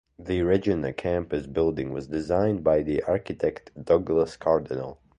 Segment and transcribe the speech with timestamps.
[0.17, 4.99] The Regina campus building was designed by the architect Douglas Cardinal.